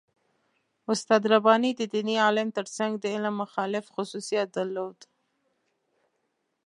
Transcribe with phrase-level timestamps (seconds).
[0.93, 4.99] استاد رباني د دیني عالم تر څنګ د علم مخالف خصوصیت درلود.